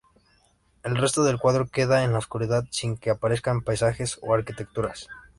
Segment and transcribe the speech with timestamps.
[0.81, 5.07] El resto del cuadro queda en la oscuridad, sin que aparezcan paisajes o arquitecturas.